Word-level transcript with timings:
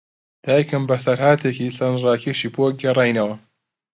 دایکم 0.45 0.83
بەسەرهاتێکی 0.89 1.75
سەرنجڕاکێشی 1.77 2.53
بۆ 2.55 2.65
گێڕاینەوە. 2.81 3.35